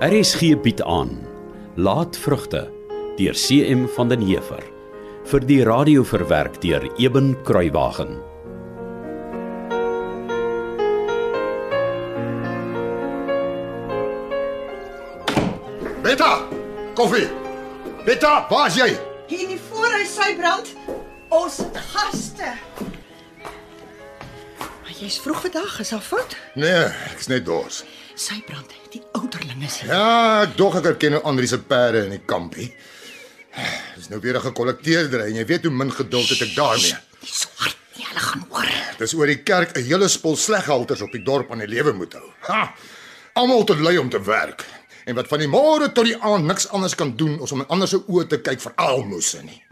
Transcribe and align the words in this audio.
RSG 0.00 0.56
bied 0.62 0.80
aan 0.82 1.10
Laat 1.76 2.16
vrugte 2.16 2.70
deur 3.16 3.34
CM 3.36 3.82
van 3.96 4.08
den 4.08 4.22
Heever 4.24 4.62
vir 5.28 5.44
die 5.44 5.58
radio 5.68 6.00
verwerk 6.08 6.56
deur 6.62 6.86
Eben 6.96 7.34
Kruiwagen. 7.44 8.14
Beta! 16.00 16.32
Koffie! 16.96 17.28
Beta, 18.08 18.46
waar's 18.48 18.80
jy? 18.80 18.88
Hier 19.28 19.44
in 19.44 19.52
die 19.52 19.60
voorhuis 19.68 20.16
sy 20.16 20.32
brand. 20.40 20.72
Ons 21.28 21.60
het 21.60 21.76
gaste. 21.92 22.54
Maar 24.64 24.96
jy's 24.96 25.20
vroeg 25.20 25.44
vandag, 25.44 25.76
is 25.84 25.92
al 25.92 26.00
fout? 26.08 26.40
Nee, 26.56 26.88
ek's 27.12 27.28
net 27.28 27.44
dors. 27.44 27.84
Sy 28.16 28.40
brand, 28.48 28.72
die 28.96 28.99
ouderling 29.30 29.64
is 29.64 29.80
hier. 29.80 29.92
Ja, 29.92 30.42
ek 30.46 30.56
dog 30.58 30.78
ek 30.80 30.88
herken 30.90 31.16
nou 31.16 31.22
Andri 31.28 31.48
se 31.48 31.58
perde 31.62 32.04
in 32.06 32.14
die 32.16 32.24
kampie. 32.26 32.70
Dis 33.96 34.08
nou 34.10 34.20
weer 34.20 34.36
'n 34.36 34.46
gekollekteerder 34.48 35.26
en 35.26 35.34
jy 35.34 35.44
weet 35.46 35.64
hoe 35.64 35.72
min 35.72 35.92
geduld 35.92 36.28
het 36.28 36.42
ek 36.42 36.54
daarmee. 36.54 36.96
Die 37.20 37.32
swart, 37.32 37.76
nie 37.96 38.06
hulle 38.06 38.20
gaan 38.20 38.46
hoor. 38.50 38.70
Dis 38.98 39.14
oor 39.14 39.26
die 39.26 39.42
kerk 39.42 39.76
'n 39.76 39.84
hele 39.84 40.08
spul 40.08 40.36
sleghalters 40.36 41.02
op 41.02 41.12
die 41.12 41.22
dorp 41.22 41.50
aan 41.52 41.58
die 41.58 41.68
lewe 41.68 41.92
moet 41.92 42.12
hou. 42.12 42.30
Ha! 42.48 42.74
Almal 43.34 43.64
te 43.64 43.76
lui 43.76 43.98
om 43.98 44.08
te 44.08 44.22
werk. 44.22 44.64
En 45.06 45.14
wat 45.14 45.28
van 45.28 45.38
die 45.38 45.48
môre 45.48 45.92
tot 45.92 46.04
die 46.04 46.16
aand 46.16 46.44
niks 46.44 46.68
anders 46.68 46.94
kan 46.94 47.16
doen 47.16 47.40
as 47.42 47.52
om 47.52 47.60
in 47.60 47.68
ander 47.68 47.88
se 47.88 47.96
oë 47.96 48.26
te 48.26 48.40
kyk 48.40 48.60
vir 48.60 48.72
almoses 48.76 49.42
nie. 49.42 49.62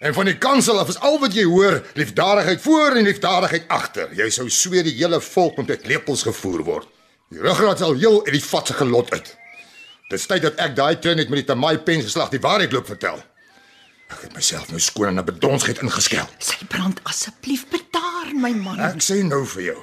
En 0.00 0.14
van 0.14 0.24
die 0.24 0.38
kansel 0.38 0.78
af 0.78 0.88
is 0.88 0.98
al 0.98 1.18
wat 1.18 1.34
jy 1.34 1.44
hoor, 1.44 1.82
liefdadigheid 1.94 2.60
voor 2.60 2.96
en 2.96 3.04
liefdadigheid 3.04 3.68
agter. 3.68 4.08
Jy 4.14 4.30
sou 4.30 4.48
sweer 4.50 4.82
die 4.82 4.96
hele 4.96 5.20
volk 5.20 5.56
moet 5.56 5.66
met 5.66 5.86
lepels 5.86 6.22
gevoer 6.22 6.62
word. 6.64 6.88
Die 7.32 7.40
ruggraat 7.40 7.80
sal 7.80 7.94
heel 7.96 8.18
uit 8.26 8.34
die 8.34 8.44
vatse 8.44 8.74
gelot 8.76 9.12
uit. 9.14 9.28
Dis 10.12 10.26
tyd 10.28 10.42
dat 10.44 10.58
ek 10.60 10.74
daai 10.76 10.98
klein 11.00 11.16
net 11.16 11.30
met 11.32 11.40
die 11.40 11.48
Tamai 11.48 11.78
pen 11.80 12.02
geslag 12.04 12.28
die 12.32 12.40
waarheid 12.44 12.74
loop 12.76 12.90
vertel. 12.92 13.22
Ek 14.12 14.26
het 14.26 14.34
myself 14.36 14.68
nou 14.68 14.80
skoon 14.80 15.14
in 15.14 15.20
'n 15.22 15.24
bedonsheid 15.24 15.80
ingeskel. 15.80 16.28
Sy 16.38 16.66
brand 16.68 17.00
asseblief 17.08 17.64
bedaar 17.72 18.34
my 18.34 18.52
man. 18.52 18.80
Ek 18.80 19.00
sê 19.00 19.22
nou 19.24 19.46
vir 19.46 19.62
jou. 19.62 19.78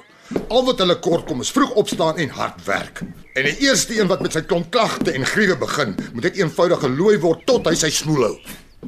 Al 0.48 0.64
wat 0.64 0.78
hulle 0.78 0.94
kort 1.00 1.26
kom 1.26 1.40
is 1.40 1.50
vroeg 1.50 1.74
opstaan 1.74 2.16
en 2.18 2.28
hard 2.28 2.64
werk. 2.64 3.02
En 3.34 3.44
die 3.44 3.58
eerste 3.66 3.98
een 3.98 4.06
wat 4.06 4.22
met 4.22 4.32
sy 4.32 4.42
klomp 4.42 4.70
klagte 4.70 5.10
en 5.12 5.26
griewe 5.26 5.56
begin, 5.56 5.96
moet 6.12 6.22
net 6.22 6.36
eenvoudig 6.36 6.78
gelooi 6.78 7.18
word 7.18 7.46
tot 7.46 7.66
hy 7.66 7.74
sy 7.74 7.90
smoel 7.90 8.22
hou. 8.22 8.36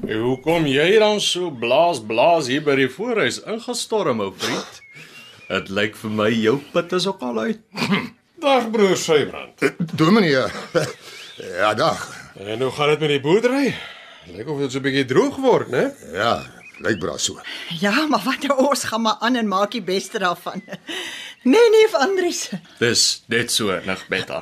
En 0.06 0.18
Hoekom 0.20 0.66
jy 0.66 0.98
dan 0.98 1.20
so 1.20 1.50
blaas 1.50 1.98
blaas 1.98 2.46
hier 2.46 2.62
by 2.62 2.76
die 2.76 2.88
voorhuis 2.88 3.42
ingestorm, 3.42 4.20
ou 4.20 4.32
vriend? 4.38 4.82
Dit 5.48 5.68
lyk 5.68 5.96
vir 5.96 6.10
my 6.10 6.30
jou 6.30 6.60
put 6.72 6.92
is 6.92 7.06
ook 7.06 7.20
al 7.20 7.38
uit. 7.38 7.60
Dag 8.42 8.70
broer 8.70 8.96
Sybrand. 8.96 9.60
Dominee. 9.94 10.30
Ja, 11.36 11.74
dag. 11.74 12.30
En 12.38 12.60
hoe 12.60 12.70
gaan 12.70 12.88
dit 12.88 12.98
met 12.98 13.08
die 13.08 13.20
boerdery? 13.20 13.74
Lyk 14.34 14.48
of 14.48 14.58
dit 14.58 14.72
so 14.72 14.78
'n 14.78 14.82
bietjie 14.82 15.04
droog 15.04 15.36
word, 15.36 15.68
né? 15.70 15.94
Ja, 16.12 16.42
lyk 16.82 16.98
bra 16.98 17.16
so. 17.16 17.38
Ja, 17.78 18.06
maar 18.06 18.22
wat 18.24 18.42
nou, 18.42 18.68
ons 18.68 18.84
gaan 18.84 19.02
maar 19.02 19.16
aan 19.20 19.36
en 19.36 19.48
maak 19.48 19.70
die 19.70 19.82
beste 19.82 20.18
daarvan. 20.18 20.62
Nee, 21.42 21.70
nee, 21.70 21.86
Andries. 21.94 22.50
Dis 22.78 23.22
net 23.26 23.52
so 23.52 23.80
nig 23.84 24.08
beta. 24.08 24.40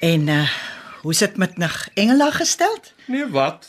En 0.00 0.28
uh 0.28 0.48
hoe 1.02 1.14
sit 1.14 1.36
met 1.36 1.56
nig 1.56 1.88
Engela 1.94 2.30
gestel? 2.30 2.78
Nee, 3.06 3.26
wat? 3.26 3.66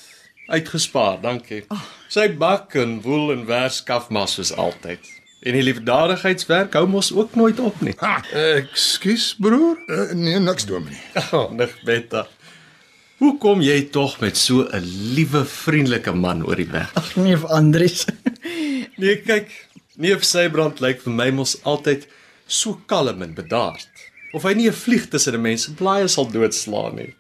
Uitgespaar, 0.48 1.22
dankie. 1.22 1.66
Sy 2.08 2.30
bak 2.38 2.74
en 2.74 3.02
woel 3.02 3.32
en 3.32 3.46
werskaf 3.46 4.10
mas 4.10 4.34
soos 4.34 4.54
altyd. 4.54 5.15
En 5.46 5.54
die 5.54 5.62
liefdadigheidswerk 5.64 6.74
hou 6.74 6.88
mos 6.90 7.12
ook 7.14 7.36
nooit 7.38 7.60
op 7.62 7.82
nie. 7.86 7.94
Ha, 8.02 8.16
Ekskuus 8.34 9.36
broer. 9.38 9.78
uh, 9.88 10.12
nee, 10.18 10.40
niks 10.42 10.66
dominee. 10.66 11.02
Oh, 11.36 11.52
nig 11.54 11.76
beta. 11.86 12.26
Hoe 13.22 13.38
kom 13.40 13.62
jy 13.64 13.78
tog 13.94 14.18
met 14.20 14.38
so 14.38 14.66
'n 14.74 14.84
liewe, 15.16 15.46
vriendelike 15.46 16.12
man 16.14 16.42
oor 16.46 16.56
die 16.60 16.68
weg? 16.72 16.90
Ag 16.98 17.16
nee, 17.16 17.38
Andries. 17.38 18.06
Nee, 18.98 19.18
kyk, 19.22 19.50
neef 20.00 20.24
Sybrand 20.24 20.80
lyk 20.80 21.02
vir 21.04 21.12
my 21.14 21.30
mos 21.36 21.58
altyd 21.68 22.06
so 22.48 22.80
kalm 22.88 23.22
en 23.22 23.34
bedaard. 23.36 23.90
Of 24.34 24.44
hy 24.48 24.54
nie 24.54 24.68
'n 24.70 24.74
vlieg 24.74 25.08
tussen 25.12 25.34
die 25.36 25.42
mense 25.42 25.74
blaaie 25.74 26.08
sal 26.08 26.30
doodslaan 26.32 26.96
nie. 26.96 27.14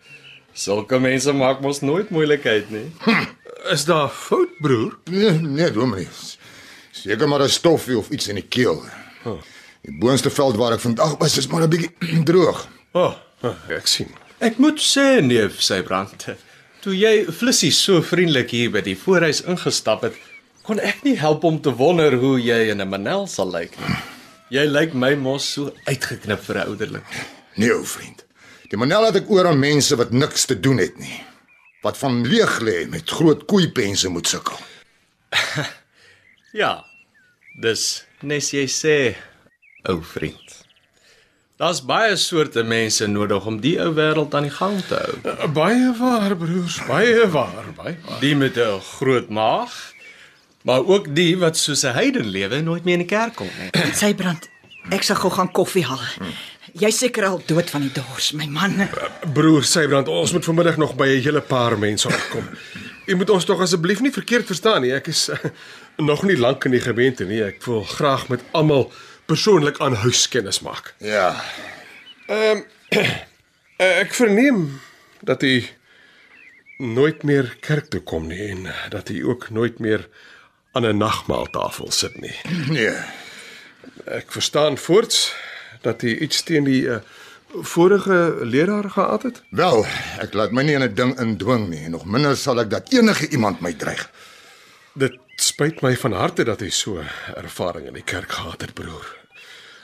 Sulke 0.53 0.99
mense 0.99 1.33
maak 1.33 1.59
mos 1.61 1.81
nooit 1.81 2.09
moeilikheid 2.09 2.69
nie. 2.71 2.87
Is 3.71 3.85
daar 3.85 4.09
fout 4.09 4.49
broer? 4.61 4.95
Nee, 5.11 5.31
nee, 5.41 5.71
dominee. 5.71 6.07
Seker 6.95 7.27
maar 7.27 7.43
'n 7.43 7.49
stofie 7.49 7.97
of 7.97 8.09
iets 8.09 8.27
in 8.27 8.35
die 8.35 8.47
keel. 8.47 8.83
Die 9.81 9.97
boonste 9.99 10.29
veld 10.29 10.55
waar 10.55 10.73
ek 10.73 10.79
vandag 10.79 11.17
was 11.17 11.37
is 11.37 11.47
maar 11.47 11.61
'n 11.61 11.69
bietjie 11.69 12.23
droog. 12.29 12.67
O, 12.93 13.13
oh, 13.41 13.69
ek 13.69 13.87
sien. 13.87 14.09
Ek 14.39 14.57
moet 14.57 14.79
sê 14.79 15.21
neef 15.21 15.61
Sybrand, 15.61 16.25
toe 16.81 16.95
jy 16.95 17.25
Flissie 17.31 17.71
so 17.71 18.01
vriendelik 18.01 18.49
hier 18.51 18.71
by 18.71 18.81
die 18.81 18.95
voorhuis 18.95 19.41
ingestap 19.41 20.01
het, 20.01 20.15
kon 20.63 20.79
ek 20.79 21.03
nie 21.03 21.15
help 21.19 21.43
om 21.43 21.61
te 21.61 21.71
wonder 21.75 22.15
hoe 22.15 22.39
jy 22.41 22.71
in 22.71 22.81
'n 22.81 22.89
manel 22.89 23.27
sal 23.27 23.51
lyk 23.51 23.77
nie. 23.79 23.95
Jy 24.49 24.65
lyk 24.65 24.93
my 24.93 25.15
mos 25.15 25.53
so 25.53 25.73
uitgeknip 25.85 26.43
vir 26.43 26.55
'n 26.55 26.67
ouderling. 26.67 27.03
Nee, 27.55 27.71
ou 27.73 27.85
vriend. 27.85 28.23
Die 28.69 28.77
manel 28.77 29.05
het 29.05 29.15
ek 29.15 29.29
oor 29.29 29.47
aan 29.47 29.59
mense 29.59 29.95
wat 29.95 30.11
niks 30.11 30.45
te 30.45 30.59
doen 30.59 30.77
het 30.77 30.97
nie. 30.97 31.23
Wat 31.81 31.97
van 31.97 32.27
leeg 32.27 32.59
lê 32.59 32.87
met 32.89 33.09
groot 33.09 33.45
koeipense 33.45 34.09
moet 34.09 34.27
sukkel. 34.27 34.57
Ja. 36.55 36.85
Dis 37.59 38.05
nes 38.23 38.47
jy 38.55 38.65
sê, 38.71 38.95
ou 39.91 39.99
vriend. 40.03 40.53
Daar's 41.59 41.79
baie 41.87 42.15
soorte 42.19 42.63
mense 42.67 43.07
nodig 43.07 43.45
om 43.47 43.57
die 43.63 43.75
ou 43.79 43.93
wêreld 43.95 44.33
aan 44.35 44.47
die 44.47 44.55
gang 44.55 44.79
te 44.89 44.97
hou. 44.99 45.13
Uh, 45.23 45.47
Baie 45.55 45.91
waar 45.99 46.35
broers, 46.39 46.81
baie 46.87 47.27
waar, 47.31 47.69
baie 47.77 47.95
waar. 48.03 48.19
Die 48.23 48.33
met 48.35 48.57
'n 48.59 48.79
groot 48.99 49.29
maag, 49.29 49.71
maar 50.67 50.83
ook 50.83 51.15
die 51.15 51.37
wat 51.37 51.57
soos 51.57 51.83
'n 51.85 51.93
heiden 51.95 52.27
lewe 52.27 52.61
nooit 52.61 52.83
meer 52.83 52.99
in 52.99 53.05
die 53.07 53.11
kerk 53.17 53.35
kom 53.35 53.47
nie. 53.59 53.93
Sy 53.93 54.13
brand. 54.13 54.49
Ek 54.91 55.03
sal 55.03 55.15
gou 55.15 55.31
gaan 55.31 55.51
koffie 55.51 55.85
haal. 55.85 56.03
Jy's 56.73 56.97
seker 56.99 57.25
al 57.25 57.41
dood 57.47 57.69
van 57.69 57.81
die 57.81 57.91
dors, 57.91 58.31
my 58.33 58.45
man. 58.45 58.89
Broer 59.33 59.63
Sybrand, 59.63 60.07
ons 60.07 60.31
moet 60.31 60.43
vanmiddag 60.45 60.77
nog 60.77 60.95
by 60.95 61.07
'n 61.07 61.21
hele 61.23 61.41
paar 61.41 61.77
mense 61.79 62.09
uitkom. 62.09 62.43
U 63.05 63.15
moet 63.15 63.29
ons 63.29 63.45
tog 63.45 63.61
asseblief 63.61 64.01
nie 64.01 64.13
verkeerd 64.13 64.47
verstaan 64.49 64.81
nie. 64.81 64.93
Ek 64.95 65.07
is 65.11 65.27
uh, 65.29 65.37
nog 66.01 66.23
nie 66.25 66.37
lank 66.37 66.65
in 66.65 66.73
die 66.73 66.81
gemeente 66.81 67.27
nie. 67.29 67.43
Ek 67.45 67.61
wil 67.67 67.83
graag 67.85 68.27
met 68.33 68.43
almal 68.57 68.89
persoonlik 69.29 69.79
aan 69.81 69.97
huis 70.05 70.27
kennis 70.29 70.61
maak. 70.65 70.93
Ja. 71.05 71.35
Uh, 72.29 72.61
ek 74.03 74.13
verneem 74.17 74.67
dat 75.25 75.43
u 75.45 75.53
nooit 76.77 77.23
meer 77.23 77.53
kerk 77.63 77.91
toe 77.93 78.01
kom 78.01 78.27
nie 78.27 78.49
en 78.49 78.65
dat 78.91 79.09
u 79.09 79.21
ook 79.29 79.49
nooit 79.49 79.79
meer 79.79 80.09
aan 80.75 80.85
'n 80.85 80.97
nagmaaltafel 80.97 81.91
sit 81.91 82.19
nie. 82.21 82.35
Nee. 82.67 82.97
Ek 84.05 84.31
verstaan 84.31 84.77
voorts 84.77 85.33
dat 85.81 86.01
u 86.01 86.17
iets 86.19 86.43
teen 86.43 86.63
die 86.63 86.81
uh, 86.81 86.99
vorige 87.61 88.37
leraar 88.41 88.89
gehad 88.89 89.23
het. 89.23 89.41
Wel, 89.49 89.85
ek 90.19 90.33
laat 90.33 90.51
my 90.51 90.63
nie 90.63 90.75
in 90.75 90.83
'n 90.83 90.93
ding 90.93 91.19
indwing 91.19 91.69
nie 91.69 91.83
en 91.85 91.91
nog 91.91 92.05
minder 92.05 92.37
sal 92.37 92.59
ek 92.59 92.69
dat 92.69 92.91
enige 92.91 93.29
iemand 93.29 93.59
my 93.59 93.73
dreig. 93.73 94.11
Dit 94.93 95.17
spyt 95.35 95.81
my 95.81 95.95
van 95.97 96.11
harte 96.11 96.43
dat 96.43 96.59
hy 96.59 96.69
so 96.69 97.03
ervaring 97.35 97.87
in 97.87 97.93
die 97.93 98.03
kerk 98.03 98.31
gehad 98.31 98.61
het, 98.61 98.73
broer. 98.73 99.15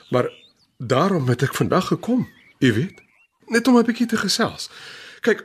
Maar 0.10 0.30
daarom 0.78 1.28
het 1.28 1.42
ek 1.42 1.54
vandag 1.54 1.88
gekom, 1.88 2.30
u 2.60 2.74
weet, 2.74 3.02
net 3.48 3.68
om 3.68 3.78
'n 3.78 3.86
bietjie 3.86 4.08
te 4.08 4.18
gesels. 4.18 4.70
Kyk, 5.20 5.44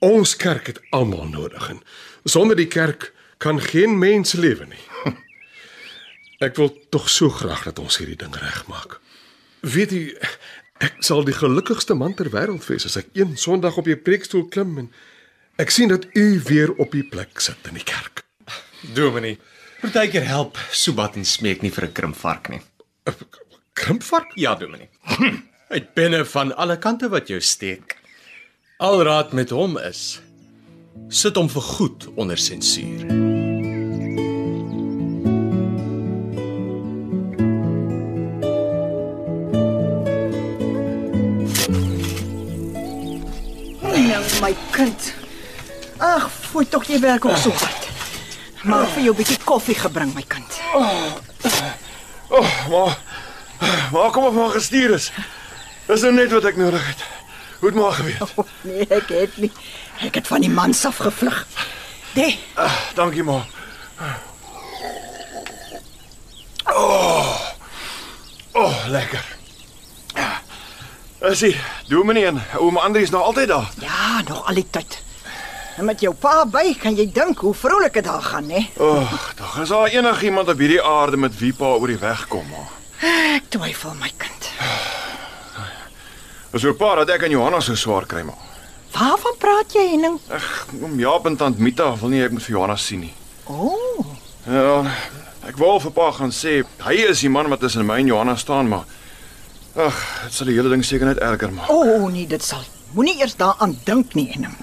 ons 0.00 0.36
kerk 0.36 0.66
het 0.66 0.80
almal 0.90 1.28
nodig 1.28 1.68
en 1.68 1.82
sonder 2.24 2.56
die 2.56 2.66
kerk 2.66 3.12
kan 3.38 3.60
geen 3.60 3.98
mens 3.98 4.32
lewe 4.32 4.66
nie. 4.66 4.86
Ek 6.46 6.56
wil 6.56 6.86
tog 6.88 7.08
so 7.08 7.28
graag 7.28 7.62
dat 7.62 7.78
ons 7.78 7.98
hierdie 8.00 8.16
ding 8.16 8.36
regmaak. 8.36 9.00
Weet 9.60 9.92
u, 9.92 10.16
ek 10.80 11.02
sal 11.04 11.24
die 11.24 11.36
gelukkigste 11.36 11.94
man 11.94 12.14
ter 12.16 12.30
wêreld 12.32 12.64
wees 12.68 12.86
as 12.88 12.96
ek 13.00 13.10
een 13.18 13.36
Sondag 13.36 13.76
op 13.80 13.88
die 13.88 13.98
preekstoel 13.98 14.46
klim 14.52 14.78
en 14.84 14.90
ek 15.60 15.72
sien 15.74 15.92
dat 15.92 16.06
u 16.16 16.40
weer 16.48 16.72
op 16.80 16.92
die 16.96 17.04
plek 17.04 17.40
sit 17.40 17.68
in 17.68 17.76
die 17.76 17.84
kerk. 17.84 18.24
Dominee, 18.96 19.38
partykeer 19.82 20.24
help 20.24 20.58
Subat 20.72 21.18
en 21.20 21.28
smeek 21.28 21.62
nie 21.62 21.70
vir 21.70 21.88
'n 21.88 21.92
krimpvark 21.92 22.48
nie. 22.48 22.62
Krimpvark? 23.74 24.32
Ja, 24.36 24.54
Dominee. 24.54 24.88
Uit 25.68 25.94
binne 25.94 26.24
van 26.24 26.56
alle 26.56 26.78
kante 26.78 27.08
wat 27.08 27.28
jou 27.28 27.40
steek. 27.40 27.96
Alraad 28.78 29.32
met 29.32 29.50
hom 29.50 29.78
is 29.78 30.20
sit 31.08 31.36
hom 31.36 31.48
vir 31.48 31.62
goed 31.62 32.08
onder 32.16 32.38
sensuur. 32.38 33.19
My 44.40 44.54
kind. 44.70 45.12
Ag, 46.00 46.30
fooi 46.50 46.64
tog 46.68 46.84
jy 46.88 46.98
werk 47.00 47.24
ook 47.24 47.36
so 47.36 47.50
hard. 47.52 47.88
Maar 48.64 48.86
vir 48.94 49.02
jou 49.02 49.14
'n 49.14 49.16
bietjie 49.16 49.38
koffie 49.44 49.74
gebring 49.74 50.14
my 50.14 50.22
kind. 50.28 50.60
Oh, 52.28 52.68
maar 52.70 52.98
maar 53.92 54.10
kom 54.10 54.24
op 54.24 54.34
maar 54.34 54.50
gestuur 54.50 54.90
is. 54.94 55.10
Dis 55.86 56.00
nou 56.00 56.12
net 56.14 56.30
wat 56.32 56.44
ek 56.44 56.56
nodig 56.56 56.86
het. 56.86 57.02
Hoe 57.58 57.68
het 57.68 57.78
maar 57.78 57.92
geweet? 57.92 58.20
Oh, 58.36 58.46
nee, 58.60 58.86
ek 58.88 59.08
het 59.08 59.36
nie. 59.36 59.52
Ek 60.00 60.14
het 60.14 60.26
van 60.26 60.40
die 60.40 60.50
mans 60.50 60.84
af 60.84 60.96
gevlug. 60.96 61.46
Nee, 62.14 62.38
Ah, 62.54 62.72
dankie 62.94 63.22
ma. 63.22 63.44
Oh. 66.64 67.40
Oh, 68.52 68.86
lekker. 68.88 69.24
Doen 71.88 72.06
my 72.06 72.14
nie 72.16 72.24
en 72.24 72.40
ouma 72.58 72.80
Andri 72.80 73.02
is 73.02 73.10
nog 73.10 73.22
altyd 73.22 73.48
daar. 73.48 73.70
ja, 73.80 74.22
nog 74.28 74.46
al 74.48 74.54
die 74.54 74.66
tyd. 74.70 75.02
En 75.76 75.84
met 75.84 76.00
jou 76.00 76.14
pa 76.14 76.44
by 76.46 76.74
kan 76.80 76.94
jy 76.96 77.06
dink 77.12 77.38
hoe 77.44 77.54
vrolik 77.54 77.92
dit 77.92 78.04
daar 78.04 78.22
gaan, 78.22 78.48
hè? 78.50 78.62
O, 78.76 78.88
oh, 79.00 79.12
daar 79.36 79.62
is 79.62 79.68
daar 79.68 79.88
enigiemand 79.88 80.48
op 80.48 80.58
hierdie 80.58 80.82
aarde 80.82 81.16
met 81.16 81.38
wie 81.38 81.52
pa 81.52 81.64
oor 81.76 81.86
die 81.86 81.98
weg 81.98 82.26
kom, 82.28 82.44
ma. 82.50 82.64
Ek 83.36 83.46
twyfel 83.48 83.94
my 84.00 84.10
kind. 84.16 84.48
Is 86.52 86.64
oor 86.64 86.74
pa 86.74 86.94
dat 87.00 87.12
ek 87.14 87.22
en 87.28 87.30
Johanna 87.36 87.60
so 87.60 87.74
swaar 87.78 88.06
kry, 88.10 88.22
ma. 88.26 88.34
Waarvan 88.96 89.36
praat 89.38 89.72
jy, 89.76 89.84
Henning? 89.92 90.18
Ag, 90.34 90.66
oom 90.82 90.98
Jaap 91.00 91.26
en 91.30 91.36
tant 91.38 91.58
Mita 91.62 91.92
wil 92.00 92.10
nie 92.16 92.24
ek 92.24 92.32
moet 92.34 92.42
vir 92.48 92.56
Johanna 92.56 92.76
sien 92.76 93.04
nie. 93.06 93.12
O, 93.46 93.70
oh, 93.76 94.16
Ja, 94.50 94.80
ek 95.46 95.58
wou 95.60 95.76
vir 95.84 95.92
pa 95.92 96.10
gaan 96.16 96.32
sê 96.34 96.62
hy 96.86 96.94
is 97.12 97.20
die 97.20 97.28
man 97.30 97.48
wat 97.52 97.60
tussen 97.60 97.84
my 97.86 97.98
en 98.00 98.08
Johanna 98.08 98.34
staan, 98.40 98.68
maar 98.72 98.84
ag, 99.86 99.96
dit 100.24 100.36
sal 100.36 100.46
die 100.50 100.56
hele 100.56 100.70
ding 100.72 100.84
seker 100.84 101.06
net 101.06 101.18
erger 101.24 101.52
maak. 101.52 101.70
o 101.70 101.80
oh, 101.80 102.10
nee, 102.12 102.26
dit 102.26 102.42
sal. 102.42 102.62
Moenie 102.92 103.18
eers 103.20 103.36
daaraan 103.38 103.76
dink 103.86 104.14
nie, 104.18 104.26
Henning. 104.32 104.56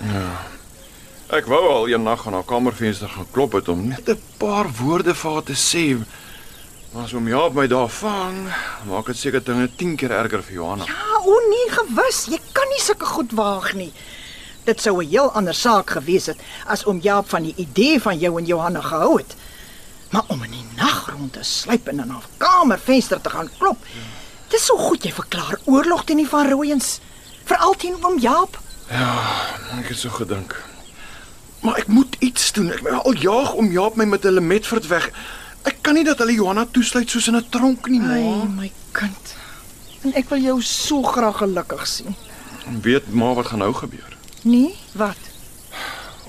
Ek 1.27 1.47
wou 1.51 1.59
al 1.67 1.89
een 1.91 2.03
nag 2.03 2.21
aan 2.27 2.37
haar 2.37 2.47
kamervenster 2.47 3.09
gaan 3.11 3.27
klop 3.31 3.55
het 3.59 3.67
om 3.71 3.87
net 3.87 4.09
'n 4.09 4.19
paar 4.37 4.67
woorde 4.79 5.15
vir 5.15 5.31
haar 5.31 5.43
te 5.43 5.55
sê. 5.55 5.97
Maar 6.93 7.03
as 7.03 7.13
oom 7.13 7.27
Jaap 7.27 7.53
my 7.53 7.67
daar 7.67 7.89
vang, 7.89 8.37
maak 8.87 9.05
dit 9.05 9.17
seker 9.17 9.43
dinge 9.43 9.69
10 9.75 9.95
keer 9.95 10.11
erger 10.11 10.43
vir 10.43 10.53
Johanna. 10.53 10.85
Ja, 10.85 11.19
o 11.25 11.35
nee, 11.49 11.67
gewis. 11.69 12.25
Jy 12.25 12.39
kan 12.51 12.67
nie 12.69 12.81
sulke 12.81 13.05
goed 13.05 13.31
waag 13.31 13.73
nie. 13.73 13.91
Dit 14.63 14.81
sou 14.81 15.03
'n 15.03 15.09
heel 15.09 15.31
ander 15.31 15.53
saak 15.53 15.89
gewees 15.89 16.25
het 16.25 16.39
as 16.65 16.85
oom 16.85 16.99
Jaap 16.99 17.29
van 17.29 17.43
die 17.43 17.53
idee 17.57 18.01
van 18.01 18.17
jou 18.17 18.39
en 18.39 18.45
Johanna 18.45 18.81
gehou 18.81 19.17
het. 19.17 19.35
Maar 20.09 20.23
om 20.27 20.43
in 20.43 20.51
die 20.51 20.65
nag 20.75 21.09
rond 21.11 21.33
te 21.33 21.43
sluip 21.43 21.87
en 21.87 21.99
in 21.99 22.09
haar 22.09 22.27
kamervenster 22.37 23.21
te 23.21 23.29
gaan 23.29 23.49
klop. 23.57 23.77
Dis 24.51 24.65
so 24.65 24.77
goed 24.79 25.03
jy 25.03 25.11
verklaar 25.11 25.57
oorlog 25.65 26.03
teen 26.07 26.21
die 26.21 26.27
van 26.29 26.47
Rooyens. 26.49 26.99
Veral 27.47 27.75
teen 27.79 27.97
oom 28.03 28.19
Jaap. 28.23 28.59
Ek 28.89 29.89
het 29.91 29.97
so 29.99 30.09
gedink. 30.15 30.55
Maar 31.65 31.81
ek 31.81 31.87
moet 31.91 32.15
iets 32.23 32.51
doen. 32.55 32.71
Ek 32.71 32.85
al 33.03 33.17
jaag 33.19 33.55
oom 33.57 33.71
Jaap 33.73 33.97
my 33.99 34.05
met 34.05 34.23
hulle 34.23 34.41
Medford 34.41 34.87
weg. 34.87 35.09
Ek 35.67 35.81
kan 35.83 35.97
nie 35.97 36.05
dat 36.07 36.21
hulle 36.23 36.35
Johanna 36.37 36.65
toesluit 36.71 37.09
soos 37.11 37.27
in 37.27 37.35
'n 37.35 37.49
tronk 37.49 37.87
nie, 37.91 37.99
Ai, 38.01 38.21
ma. 38.23 38.43
my 38.45 38.71
kind. 38.91 39.35
En 40.03 40.13
ek 40.15 40.29
wil 40.29 40.39
jou 40.39 40.61
so 40.61 41.01
graag 41.03 41.37
gelukkig 41.37 41.87
sien. 41.87 42.15
Weet 42.81 43.13
ma 43.13 43.33
wat 43.33 43.47
gaan 43.47 43.59
nou 43.59 43.73
gebeur? 43.73 44.17
Nee, 44.43 44.75
wat? 44.93 45.17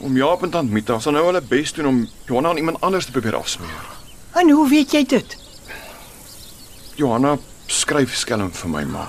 Oom 0.02 0.16
Jaap 0.16 0.42
en 0.42 0.50
tant 0.50 0.70
Mita 0.70 0.98
sal 0.98 1.12
nou 1.12 1.24
hulle 1.26 1.40
bes 1.40 1.72
doen 1.72 1.86
om 1.86 2.08
Johanna 2.26 2.48
aan 2.48 2.56
iemand 2.56 2.80
anders 2.80 3.04
te 3.04 3.10
probeer 3.10 3.36
afsmeer. 3.36 3.86
En 4.34 4.50
hoe 4.50 4.68
weet 4.68 4.90
jy 4.92 5.04
dit? 5.06 5.36
Johanna 6.96 7.38
skryf 7.68 8.16
skelm 8.16 8.50
vir 8.52 8.70
my 8.72 8.84
ma. 8.88 9.06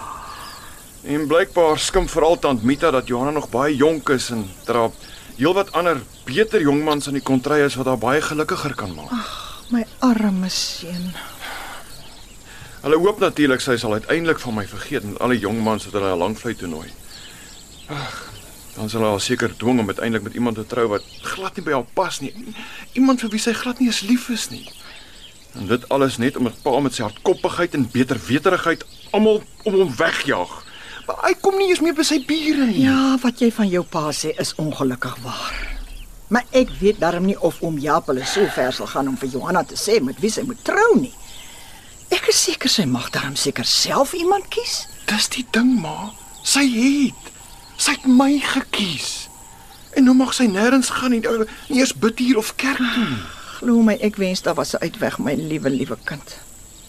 En 1.07 1.27
blykbaar 1.31 1.79
skim 1.79 2.07
veral 2.11 2.39
tant 2.39 2.63
Mita 2.63 2.91
dat 2.91 3.07
Johanna 3.07 3.31
nog 3.31 3.49
baie 3.49 3.75
jonk 3.75 4.09
is 4.09 4.29
en 4.35 4.43
dat 4.65 4.75
daar 4.75 4.91
heelwat 5.39 5.71
ander 5.71 6.01
beter 6.27 6.61
jongmans 6.61 7.07
aan 7.07 7.15
die 7.15 7.23
kontry 7.23 7.61
is 7.63 7.77
wat 7.79 7.87
haar 7.87 8.01
baie 8.01 8.21
gelukkiger 8.21 8.75
kan 8.75 8.91
maak. 8.95 9.13
My 9.71 9.85
arme 10.03 10.49
seun. 10.49 11.13
Hulle 12.81 12.97
hoop 12.99 13.19
natuurlik 13.19 13.63
sy 13.63 13.77
sal 13.79 13.95
uiteindelik 13.95 14.39
van 14.39 14.55
my 14.55 14.65
vergeet 14.67 15.05
met 15.07 15.19
al 15.23 15.35
die 15.35 15.43
jongmans 15.43 15.87
wat 15.87 15.95
hulle 15.95 16.11
'n 16.11 16.19
langvlei 16.19 16.55
toernooi. 16.55 16.89
Ag, 17.87 18.17
dan 18.75 18.89
sal 18.89 18.99
hulle 18.99 19.11
haar 19.11 19.21
seker 19.21 19.55
dwing 19.57 19.79
om 19.79 19.87
uiteindelik 19.87 20.23
met 20.23 20.33
iemand 20.33 20.55
te 20.55 20.65
trou 20.65 20.87
wat 20.87 21.03
glad 21.21 21.55
nie 21.55 21.63
by 21.63 21.71
haar 21.71 21.87
pas 21.93 22.19
nie. 22.19 22.33
Iemand 22.93 23.19
vir 23.19 23.29
wie 23.29 23.39
sy 23.39 23.53
glad 23.53 23.79
nie 23.79 23.87
eens 23.87 24.01
lief 24.01 24.29
is 24.29 24.49
nie. 24.49 24.67
En 25.57 25.67
dit 25.67 25.89
alles 25.89 26.17
net 26.17 26.37
omdat 26.37 26.61
pa 26.61 26.79
met 26.79 26.93
sy 26.93 27.03
hardkoppigheid 27.07 27.73
en 27.73 27.89
beterweterigheid 27.91 28.85
almal 29.11 29.41
om 29.63 29.73
hom 29.73 29.95
wegjaag. 29.95 30.51
Maar 31.07 31.23
hy 31.25 31.33
kom 31.41 31.57
nie 31.57 31.71
eens 31.71 31.81
meer 31.81 31.95
by 31.97 32.05
sy 32.05 32.19
bure 32.25 32.67
nie. 32.69 32.83
Ja, 32.85 33.17
wat 33.23 33.41
jy 33.41 33.49
van 33.55 33.69
jou 33.71 33.81
pa 33.81 34.11
sê 34.13 34.35
is 34.37 34.53
ongelukkig 34.61 35.15
waar. 35.25 35.55
Maar 36.29 36.45
ek 36.53 36.69
weet 36.77 36.99
darm 37.01 37.25
nie 37.25 37.37
of 37.41 37.57
oom 37.65 37.79
Jaap 37.81 38.11
hulle 38.11 38.25
so 38.29 38.45
ver 38.53 38.73
sal 38.75 38.91
gaan 38.91 39.09
om 39.09 39.17
vir 39.17 39.31
Johanna 39.33 39.63
te 39.65 39.77
sê 39.79 39.97
met 40.05 40.19
wie 40.21 40.29
sy 40.29 40.43
moet 40.45 40.61
trou 40.65 40.91
nie. 40.99 41.15
Ek 42.13 42.29
is 42.29 42.43
seker 42.45 42.69
sy 42.69 42.85
mag 42.89 43.09
darm 43.13 43.35
seker 43.37 43.65
self 43.65 44.13
iemand 44.17 44.45
kies. 44.53 44.83
Dis 45.09 45.29
die 45.33 45.45
ding, 45.53 45.75
ma. 45.81 46.11
Sy 46.45 46.65
het. 46.69 47.33
Sy 47.81 47.97
het 47.97 48.05
my 48.05 48.35
gekies. 48.45 49.29
En 49.97 50.05
nou 50.05 50.13
mag 50.17 50.35
sy 50.37 50.45
nêrens 50.49 50.93
gaan 50.93 51.13
nie, 51.15 51.21
nou, 51.25 51.45
nie 51.69 51.81
eers 51.81 51.95
bid 51.97 52.21
hier 52.21 52.37
of 52.37 52.53
kerk 52.61 52.81
toe 52.81 53.05
nie. 53.09 53.21
Glo 53.59 53.81
my, 53.83 53.97
ek 53.99 54.15
wens 54.15 54.39
daar 54.39 54.55
was 54.55 54.71
'n 54.73 54.83
uitweg, 54.87 55.17
my 55.19 55.33
liewe 55.35 55.69
liewe 55.69 55.97
kind. 56.03 56.37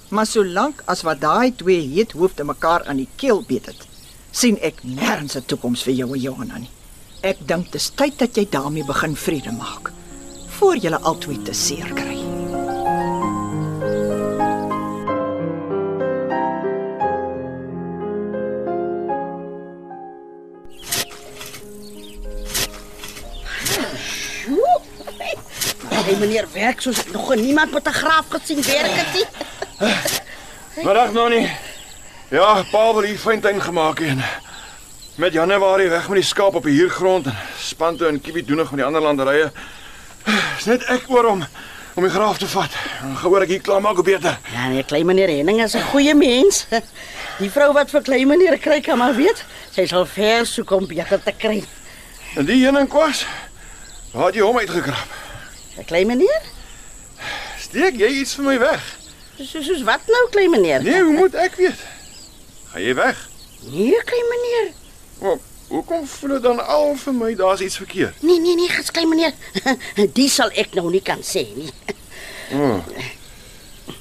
Maar 0.09 0.27
solank 0.27 0.83
as 0.87 1.03
wat 1.03 1.21
daai 1.21 1.51
twee 1.57 1.83
heet 1.95 2.13
hoofde 2.13 2.45
mekaar 2.45 2.85
aan 2.85 2.97
die 2.97 3.09
keel 3.17 3.43
beet 3.43 3.67
het, 3.67 3.87
sien 4.31 4.57
ek 4.63 4.83
nêrens 4.83 5.35
'n 5.37 5.47
toekoms 5.47 5.83
vir 5.83 5.95
jou 5.95 6.15
en 6.15 6.21
Johanna 6.21 6.59
nie. 6.59 6.71
Ek 7.23 7.39
dink 7.47 7.73
dis 7.73 7.91
tyd 7.91 8.19
dat 8.19 8.37
jy 8.37 8.47
daarmee 8.51 8.85
begin 8.85 9.17
vrede 9.17 9.53
maak 9.53 9.93
voor 10.61 10.77
julle 10.77 11.01
albei 11.01 11.43
te 11.43 11.53
seer 11.53 11.93
kry. 11.95 12.30
Hey 26.11 26.19
meneer 26.19 26.49
werk 26.53 26.81
soos 26.81 27.05
nog 27.13 27.35
niemand 27.35 27.73
met 27.73 27.87
'n 27.87 27.93
graaf 27.93 28.25
gesien 28.29 28.63
werk 28.63 28.95
het 29.01 29.13
nie. 29.15 29.27
Middag 30.87 31.13
Nonnie. 31.13 31.51
Ja, 32.29 32.63
pa 32.71 32.93
wil 32.93 33.03
hier 33.03 33.19
fyntuin 33.19 33.63
gemaak 33.63 33.99
het. 33.99 34.19
Met 35.15 35.33
Januarie 35.33 35.89
weg 35.89 36.09
met 36.09 36.17
die 36.17 36.27
skaap 36.27 36.55
op 36.55 36.63
die 36.63 36.79
huurgrond 36.79 37.27
en 37.27 37.37
span 37.59 37.97
toe 37.97 38.09
in 38.09 38.21
Kiwi 38.21 38.45
doenig 38.45 38.71
met 38.71 38.77
die 38.79 38.85
ander 38.85 39.03
landerye. 39.03 39.53
Dis 40.57 40.65
net 40.65 40.83
ek 40.83 41.07
oor 41.07 41.25
om 41.25 41.47
om 41.95 42.03
die 42.03 42.13
graaf 42.13 42.39
te 42.39 42.49
vat. 42.49 42.71
En 43.03 43.17
Gehoor 43.17 43.43
ek 43.43 43.49
hier 43.49 43.61
klaar 43.61 43.81
maak 43.81 43.95
hoe 43.95 44.05
beter. 44.05 44.39
Ja, 44.53 44.69
nee, 44.69 44.83
klein 44.85 45.07
meneer 45.07 45.29
Henning 45.29 45.63
is 45.63 45.75
'n 45.75 45.83
goeie 45.83 46.15
mens. 46.15 46.67
Die 47.39 47.51
vrou 47.51 47.73
wat 47.73 47.91
vir 47.91 48.03
klein 48.03 48.27
meneer 48.27 48.59
kry 48.59 48.81
kan 48.81 48.99
maar 48.99 49.15
weet, 49.15 49.45
sy 49.71 49.87
sal 49.87 50.07
ver 50.07 50.47
soek 50.47 50.71
om 50.71 50.87
beter 50.87 51.23
te 51.23 51.33
kry. 51.39 51.65
En 52.35 52.45
die 52.45 52.67
en 52.67 52.89
kwas. 52.89 53.27
Waar 54.13 54.27
het 54.27 54.35
jy 54.35 54.43
hom 54.43 54.59
uitgekrap? 54.59 55.30
Klein 55.87 56.07
meneer? 56.07 56.43
Steek 57.59 57.99
jy 58.01 58.09
iets 58.21 58.35
vir 58.39 58.45
my 58.45 58.57
weg? 58.61 58.87
Soos 59.39 59.67
soos 59.67 59.85
wat 59.87 60.09
nou 60.11 60.25
klein 60.35 60.51
meneer? 60.53 60.83
Nee, 60.83 61.03
hoe 61.03 61.15
moet 61.17 61.37
ek 61.39 61.55
weet? 61.61 61.85
Gaan 62.73 62.83
jy 62.85 62.95
weg? 62.99 63.23
Nee, 63.71 64.03
klein 64.09 64.29
meneer. 64.33 64.67
Hoe 65.21 65.39
hoekom 65.71 66.07
voel 66.07 66.35
dit 66.35 66.43
dan 66.43 66.59
al 66.67 66.97
vir 66.99 67.15
my 67.15 67.31
daar's 67.39 67.63
iets 67.65 67.79
verkeerd? 67.79 68.23
Nee, 68.27 68.41
nee, 68.41 68.57
nee, 68.59 68.69
gas 68.69 68.91
klein 68.91 69.09
meneer. 69.09 69.33
Die 70.19 70.29
sal 70.29 70.51
ek 70.59 70.75
nou 70.75 70.91
nie 70.91 71.03
kan 71.07 71.23
sê 71.25 71.47
nie. 71.55 71.71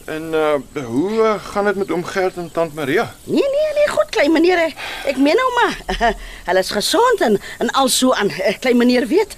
En 0.10 0.34
uh 0.34 0.84
hoe 0.86 1.12
uh, 1.22 1.36
gaan 1.52 1.70
dit 1.70 1.78
met 1.84 1.92
oom 1.94 2.04
Gert 2.06 2.38
en 2.42 2.50
tant 2.52 2.74
Maria? 2.74 3.06
Nee, 3.30 3.46
nee, 3.56 3.72
nee, 3.78 3.88
goed 3.94 4.10
klein 4.10 4.34
meneer. 4.34 4.74
Ek 5.06 5.22
meen 5.22 5.38
nou 5.38 5.50
maar. 5.62 6.14
Hulle 6.50 6.66
is 6.66 6.74
gesond 6.74 7.22
en 7.22 7.40
en 7.62 7.72
al 7.78 7.90
so 7.94 8.14
aan 8.14 8.30
eh, 8.34 8.58
klein 8.60 8.78
meneer 8.78 9.08
weet. 9.08 9.38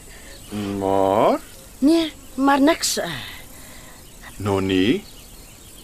Maar 0.79 1.39
Nee, 1.81 2.11
maar 2.41 2.61
niks. 2.61 2.97
eh, 2.97 3.09
Nonnie, 4.37 5.03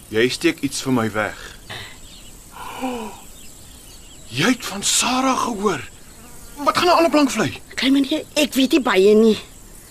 jy 0.09 0.29
steek 0.29 0.59
iets 0.59 0.81
vir 0.81 0.93
my 0.93 1.11
weg. 1.11 1.37
Jy 4.37 4.49
het 4.51 4.65
van 4.65 4.83
Sarah 4.83 5.37
gehoor. 5.39 5.79
Wat 6.57 6.77
gaan 6.77 6.87
'n 6.87 6.97
ander 6.97 7.11
plank 7.11 7.31
vlei? 7.31 7.61
Klein 7.75 7.93
meneer, 7.93 8.23
ek 8.33 8.53
weet 8.53 8.71
nie 8.71 8.81
baie 8.81 9.13
nie. 9.15 9.37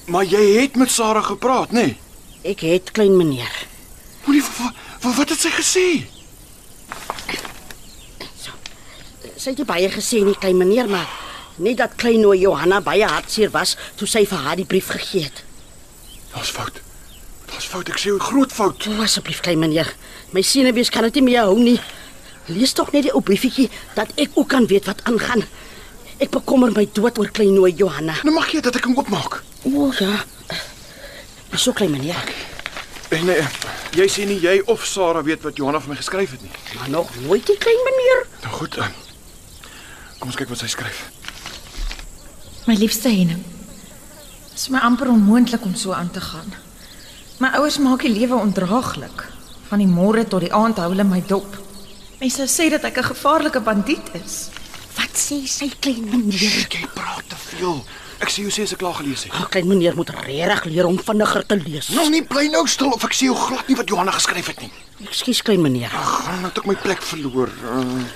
Maar 0.06 0.24
jy 0.24 0.60
het 0.60 0.76
met 0.76 0.90
Sarah 0.90 1.24
gepraat, 1.24 1.70
nê? 1.70 1.72
Nee? 1.72 1.96
Ek 2.42 2.60
het 2.60 2.90
klein 2.90 3.16
meneer. 3.16 3.66
Moenie 4.24 4.42
wat, 4.58 4.72
wat 5.16 5.28
het 5.28 5.40
sy 5.40 5.50
gesê? 5.50 5.86
Sy 9.36 9.50
het 9.50 9.66
baie 9.66 9.88
gesê 9.90 10.22
nie, 10.24 10.36
klein 10.38 10.56
meneer, 10.56 10.88
maar 10.88 11.08
net 11.56 11.76
dat 11.76 11.94
klein 11.96 12.20
nooi 12.20 12.38
Johanna 12.38 12.80
baie 12.80 13.04
hartseer 13.06 13.50
was 13.50 13.76
toe 13.94 14.06
sy 14.06 14.26
vir 14.26 14.38
haar 14.38 14.56
die 14.56 14.64
brief 14.68 14.88
gegee 14.88 15.22
het. 15.22 15.44
Daar's 16.36 16.50
fout. 16.50 16.80
Daar's 17.48 17.64
fout. 17.64 17.88
Ek 17.88 17.98
sê 17.98 18.12
'n 18.12 18.20
groot 18.20 18.52
fout. 18.52 18.86
O, 18.86 19.02
asseblief 19.02 19.40
klein 19.40 19.58
meneer. 19.58 19.94
My 20.30 20.42
senuwees 20.42 20.90
kan 20.90 21.02
dit 21.02 21.14
nie 21.14 21.22
meer 21.22 21.40
hou 21.48 21.58
nie. 21.58 21.80
Lees 22.46 22.72
tog 22.72 22.92
net 22.92 23.02
die 23.02 23.12
ou 23.14 23.22
briefietjie 23.22 23.70
dat 23.94 24.12
ek 24.14 24.30
ook 24.34 24.48
kan 24.48 24.66
weet 24.66 24.84
wat 24.84 25.00
aangaan. 25.04 25.42
Ek 26.18 26.30
bekommer 26.30 26.72
my 26.72 26.88
dood 26.92 27.18
oor 27.18 27.30
klein 27.30 27.54
nooi 27.54 27.72
Johanna. 27.72 28.14
Nou 28.22 28.34
mag 28.34 28.52
jy 28.52 28.60
dat 28.60 28.76
ek 28.76 28.84
hom 28.84 28.98
oopmaak. 28.98 29.42
O 29.64 29.92
ja. 29.98 30.24
Dis 31.50 31.62
so 31.62 31.72
klein 31.72 31.90
meneer. 31.90 32.20
En 33.08 33.24
nee, 33.24 33.42
jy 33.96 34.06
sê 34.08 34.26
nie 34.26 34.40
jy 34.40 34.60
of 34.66 34.84
Sarah 34.84 35.24
weet 35.24 35.42
wat 35.42 35.56
Johanna 35.56 35.80
vir 35.80 35.88
my 35.88 35.96
geskryf 35.96 36.30
het 36.30 36.42
nie. 36.42 36.52
Maar 36.74 36.88
nog 36.90 37.10
nooit 37.24 37.46
die 37.46 37.56
klein 37.56 37.82
meneer. 37.84 38.26
Nou 38.42 38.54
goed. 38.54 38.76
Uh, 38.76 38.88
kom 40.18 40.28
ons 40.28 40.36
kyk 40.36 40.48
wat 40.48 40.58
sy 40.58 40.66
skryf. 40.68 41.08
My 42.66 42.74
liefste 42.74 43.08
Henning. 43.08 43.55
Dit 44.56 44.64
is 44.64 44.70
my 44.72 44.80
amper 44.80 45.10
onmoontlik 45.12 45.64
om 45.68 45.74
so 45.76 45.92
aan 45.92 46.08
te 46.10 46.20
gaan. 46.20 46.54
My 47.44 47.50
ouers 47.58 47.76
maak 47.78 48.00
die 48.06 48.12
lewe 48.12 48.38
ondraaglik. 48.40 49.26
Van 49.68 49.82
die 49.82 49.88
môre 49.88 50.22
tot 50.24 50.40
die 50.46 50.52
aand 50.56 50.78
hou 50.80 50.86
hulle 50.94 51.04
my 51.04 51.18
dop. 51.28 51.58
Mense 52.22 52.46
sê 52.48 52.70
dat 52.72 52.86
ek 52.88 52.96
'n 52.96 53.10
gevaarlike 53.12 53.60
bandiet 53.60 54.08
is. 54.24 54.48
Wat 54.96 55.12
sê 55.12 55.44
sy 55.44 55.68
klein 55.80 56.08
meneer? 56.08 56.64
Jy 56.72 56.88
praat 56.94 57.28
te 57.28 57.36
veel. 57.36 57.84
Ek 58.18 58.30
sê 58.30 58.48
jou 58.48 58.50
sê 58.50 58.62
as 58.62 58.72
ek 58.72 58.78
klaar 58.78 58.94
gelees 58.94 59.24
het. 59.24 59.32
Ag, 59.32 59.48
klein 59.48 59.68
meneer 59.68 59.94
moet 59.94 60.08
regtig 60.08 60.64
leer 60.64 60.86
om 60.86 60.98
vinniger 60.98 61.46
te 61.46 61.56
lees. 61.56 61.88
Nou 61.88 62.08
nie 62.08 62.22
bly 62.22 62.48
nou 62.48 62.66
stil 62.66 62.92
of 62.92 63.04
ek 63.04 63.12
sê 63.12 63.28
jou 63.28 63.36
glad 63.36 63.68
nie 63.68 63.76
wat 63.76 63.88
Johanna 63.88 64.12
geskryf 64.12 64.46
het 64.46 64.60
nie. 64.60 64.72
Ekskuus 65.04 65.42
klein 65.42 65.60
meneer. 65.60 65.92
Ag, 65.92 66.30
nou 66.40 66.48
het 66.48 66.58
ek 66.58 66.66
my 66.66 66.76
plek 66.76 67.02
verloor. 67.02 67.52
Ehm 67.62 68.06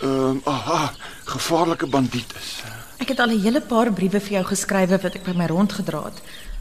uh, 0.00 0.08
uh, 0.08 0.36
aha, 0.44 0.94
gevaarlike 1.24 1.86
bandiet 1.86 2.32
is. 2.40 2.77
Ek 2.98 3.12
het 3.14 3.20
al 3.20 3.30
'n 3.30 3.40
hele 3.40 3.60
paar 3.60 3.92
briewe 3.92 4.20
vir 4.20 4.32
jou 4.32 4.44
geskrywe 4.44 4.98
wat 5.02 5.14
ek 5.14 5.24
by 5.24 5.32
my 5.32 5.46
rondgedra 5.46 6.04
het, 6.04 6.18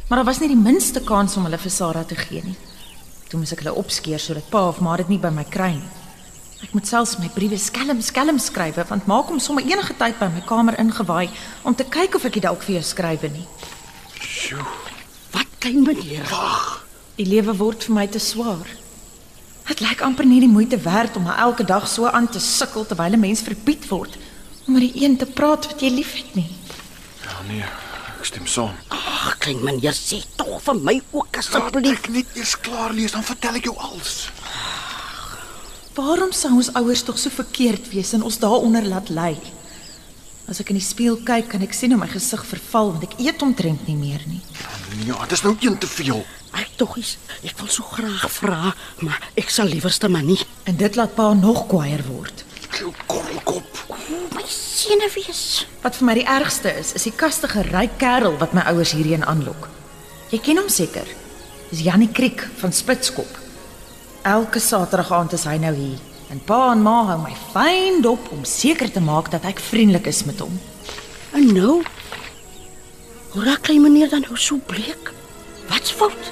maar 0.08 0.17
daar 0.20 0.25
was 0.25 0.39
nie 0.39 0.48
die 0.48 0.63
minste 0.72 1.01
kans 1.01 1.38
om 1.38 1.44
hulle 1.44 1.58
vir 1.58 1.72
Sarah 1.72 2.06
te 2.06 2.15
gee 2.15 2.41
nie. 2.44 2.58
Toe 3.27 3.39
moes 3.39 3.51
ek 3.51 3.60
hulle 3.60 3.74
opskeer 3.74 4.20
sodat 4.20 4.50
pa 4.50 4.67
of 4.67 4.79
ma 4.79 4.96
dit 4.98 5.10
nie 5.10 5.17
by 5.17 5.29
my 5.29 5.44
kry 5.44 5.72
nie. 5.72 5.89
Ek 6.63 6.74
moet 6.74 6.88
selfs 6.88 7.17
my 7.17 7.29
briewe 7.29 7.58
skelm 7.58 8.01
skelm 8.01 8.39
skrywe 8.39 8.86
want 8.88 9.08
maak 9.08 9.25
hom 9.25 9.39
sommer 9.39 9.63
enige 9.63 9.94
tyd 9.98 10.20
by 10.20 10.27
my 10.27 10.41
kamer 10.41 10.79
ingewaai 10.79 11.29
om 11.63 11.75
te 11.75 11.84
kyk 11.84 12.15
of 12.15 12.25
ek 12.25 12.34
dit 12.34 12.44
dalk 12.44 12.62
vir 12.62 12.75
jou 12.75 12.84
skrywe 12.84 13.29
nie. 13.29 13.48
Sjoe. 14.22 14.65
Wat 15.32 15.48
klein 15.60 15.84
meneer? 15.84 16.25
Wag. 16.29 16.86
Die 17.15 17.25
lewe 17.25 17.58
word 17.58 17.84
vir 17.84 17.96
my 17.96 18.08
te 18.08 18.20
swaar. 18.20 18.67
Dit 19.67 19.79
lyk 19.82 20.01
amper 20.01 20.25
nie 20.25 20.39
die 20.39 20.50
moeite 20.50 20.77
werd 20.77 21.17
om 21.17 21.27
elke 21.27 21.63
dag 21.63 21.88
so 21.88 22.06
aan 22.06 22.29
te 22.29 22.39
sukkel 22.39 22.86
terwyl 22.86 23.13
'n 23.13 23.20
mens 23.20 23.41
verbied 23.41 23.89
word 23.89 24.17
om 24.67 24.74
met 24.77 24.88
die 24.88 25.03
een 25.03 25.17
te 25.17 25.25
praat 25.25 25.67
wat 25.71 25.81
jy 25.81 25.91
liefhet 25.95 26.36
nie. 26.36 26.50
Ja 27.24 27.39
nee, 27.47 27.63
ek 28.17 28.25
stem 28.27 28.47
saam. 28.47 28.75
Ag, 28.91 29.38
klein 29.43 29.63
meneer, 29.63 29.95
sê 29.95 30.21
tog 30.39 30.59
vir 30.65 30.81
my 30.89 30.97
ook 31.12 31.39
asseblief. 31.39 32.00
ek 32.00 32.09
net 32.13 32.39
eers 32.39 32.55
klaar 32.59 32.95
lees 32.95 33.15
dan 33.15 33.24
vertel 33.24 33.59
ek 33.59 33.69
jou 33.71 33.75
alles. 33.77 34.27
Waarom 35.97 36.31
sou 36.36 36.51
ons 36.59 36.74
ouers 36.77 37.03
tog 37.03 37.17
so 37.17 37.33
verkeerd 37.33 37.88
wees 37.89 38.13
en 38.13 38.25
ons 38.27 38.38
daaronder 38.38 38.86
laat 38.86 39.09
ly? 39.09 39.33
As 40.47 40.62
ek 40.63 40.69
in 40.71 40.77
die 40.79 40.86
spieël 40.86 41.17
kyk, 41.27 41.50
kan 41.51 41.63
ek 41.65 41.74
sien 41.75 41.91
hoe 41.91 42.00
my 42.00 42.07
gesig 42.12 42.43
verval 42.47 42.93
want 42.93 43.07
ek 43.07 43.17
eet 43.24 43.41
omtrent 43.43 43.88
nie 43.88 43.97
meer 44.00 44.21
nie. 44.29 44.39
Ja, 45.07 45.17
dit 45.25 45.36
is 45.36 45.43
nou 45.43 45.55
een 45.59 45.75
te 45.79 45.89
veel. 45.91 46.21
Ek 46.57 46.71
tog 46.79 46.95
is, 46.97 47.17
ek 47.43 47.57
wil 47.59 47.67
so 47.69 47.83
graag 47.83 48.24
vra, 48.31 48.71
maar 49.03 49.19
ek 49.38 49.51
sal 49.51 49.67
liewerste 49.69 50.09
maar 50.09 50.24
nie. 50.25 50.39
En 50.65 50.77
dit 50.79 50.95
laat 50.95 51.13
pa 51.17 51.33
nog 51.36 51.67
kwaaier 51.67 52.05
word. 52.07 52.16
My 54.07 54.43
senuwees. 54.47 55.65
Wat 55.83 55.97
vir 55.99 56.07
my 56.07 56.13
die 56.15 56.27
ergste 56.31 56.71
is, 56.79 56.93
is 56.95 57.07
die 57.09 57.15
kastige 57.15 57.65
ryk 57.67 57.97
kerel 57.99 58.37
wat 58.39 58.53
my 58.55 58.63
ouers 58.71 58.93
hierheen 58.95 59.25
aanlok. 59.27 59.67
Jy 60.31 60.39
ken 60.45 60.61
hom 60.61 60.69
seker. 60.71 61.07
Dis 61.67 61.83
Janie 61.83 62.07
Kriek 62.15 62.45
van 62.61 62.71
Spitskop. 62.71 63.27
Elke 64.27 64.61
Saterdag 64.63 65.11
aand 65.11 65.35
is 65.35 65.43
hy 65.47 65.57
nou 65.59 65.73
hier. 65.75 65.99
En 66.31 66.39
pa 66.43 66.71
en 66.71 66.83
ma 66.83 66.95
hou 67.09 67.19
my 67.23 67.33
fyn 67.51 68.01
dop 68.03 68.31
om 68.35 68.47
seker 68.47 68.91
te 68.91 69.03
maak 69.03 69.31
dat 69.31 69.47
ek 69.47 69.59
vriendelik 69.63 70.07
is 70.11 70.23
met 70.27 70.39
hom. 70.43 70.55
En 71.35 71.51
nou? 71.55 71.77
Hoe 73.35 73.43
raak 73.43 73.67
klein 73.67 73.83
meneer 73.83 74.11
dan 74.11 74.23
nou 74.27 74.39
so 74.39 74.59
bleek? 74.71 75.11
Wat's 75.67 75.91
fout? 75.91 76.31